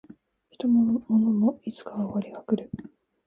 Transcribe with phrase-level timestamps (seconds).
[0.49, 2.71] 人も物もいつかは終わりが来る